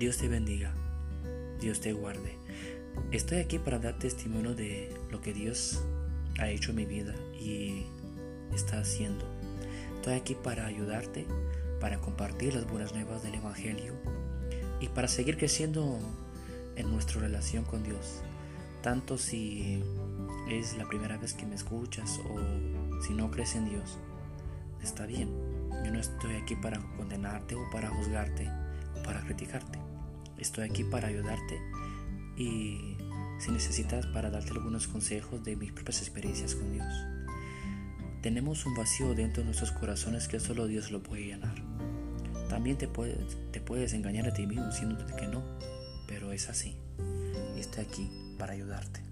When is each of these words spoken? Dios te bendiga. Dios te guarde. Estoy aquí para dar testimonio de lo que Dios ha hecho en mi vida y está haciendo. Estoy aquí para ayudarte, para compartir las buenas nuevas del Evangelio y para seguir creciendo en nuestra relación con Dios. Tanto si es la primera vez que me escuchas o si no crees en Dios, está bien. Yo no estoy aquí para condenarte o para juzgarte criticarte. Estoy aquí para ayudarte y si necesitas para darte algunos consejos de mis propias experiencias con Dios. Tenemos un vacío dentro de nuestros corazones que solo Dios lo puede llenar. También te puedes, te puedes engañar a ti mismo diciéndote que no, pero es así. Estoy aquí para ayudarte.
Dios 0.00 0.16
te 0.16 0.28
bendiga. 0.28 0.72
Dios 1.60 1.80
te 1.80 1.92
guarde. 1.92 2.34
Estoy 3.12 3.36
aquí 3.36 3.58
para 3.58 3.78
dar 3.78 3.98
testimonio 3.98 4.54
de 4.54 4.90
lo 5.10 5.20
que 5.20 5.34
Dios 5.34 5.82
ha 6.38 6.48
hecho 6.48 6.70
en 6.70 6.76
mi 6.76 6.86
vida 6.86 7.14
y 7.38 7.82
está 8.54 8.80
haciendo. 8.80 9.26
Estoy 9.96 10.14
aquí 10.14 10.34
para 10.34 10.64
ayudarte, 10.64 11.26
para 11.80 11.98
compartir 11.98 12.54
las 12.54 12.66
buenas 12.66 12.94
nuevas 12.94 13.22
del 13.22 13.34
Evangelio 13.34 13.92
y 14.80 14.88
para 14.88 15.06
seguir 15.06 15.36
creciendo 15.36 15.98
en 16.76 16.90
nuestra 16.90 17.20
relación 17.20 17.64
con 17.64 17.82
Dios. 17.82 18.22
Tanto 18.80 19.18
si 19.18 19.82
es 20.48 20.78
la 20.78 20.88
primera 20.88 21.18
vez 21.18 21.34
que 21.34 21.44
me 21.44 21.56
escuchas 21.56 22.18
o 22.20 23.02
si 23.02 23.12
no 23.12 23.30
crees 23.30 23.54
en 23.54 23.68
Dios, 23.68 23.98
está 24.82 25.04
bien. 25.04 25.28
Yo 25.84 25.92
no 25.92 26.00
estoy 26.00 26.36
aquí 26.36 26.56
para 26.56 26.80
condenarte 26.96 27.54
o 27.54 27.68
para 27.70 27.90
juzgarte 27.90 28.48
criticarte. 29.30 29.78
Estoy 30.38 30.68
aquí 30.68 30.82
para 30.82 31.06
ayudarte 31.06 31.60
y 32.36 32.96
si 33.38 33.52
necesitas 33.52 34.06
para 34.06 34.30
darte 34.30 34.50
algunos 34.50 34.88
consejos 34.88 35.44
de 35.44 35.54
mis 35.54 35.72
propias 35.72 36.00
experiencias 36.00 36.54
con 36.56 36.72
Dios. 36.72 36.92
Tenemos 38.22 38.66
un 38.66 38.74
vacío 38.74 39.14
dentro 39.14 39.42
de 39.42 39.46
nuestros 39.46 39.70
corazones 39.72 40.26
que 40.26 40.40
solo 40.40 40.66
Dios 40.66 40.90
lo 40.90 41.02
puede 41.02 41.26
llenar. 41.26 41.54
También 42.48 42.76
te 42.76 42.88
puedes, 42.88 43.36
te 43.52 43.60
puedes 43.60 43.92
engañar 43.92 44.26
a 44.26 44.34
ti 44.34 44.46
mismo 44.46 44.66
diciéndote 44.66 45.14
que 45.14 45.28
no, 45.28 45.42
pero 46.08 46.32
es 46.32 46.48
así. 46.48 46.76
Estoy 47.56 47.84
aquí 47.84 48.10
para 48.36 48.54
ayudarte. 48.54 49.09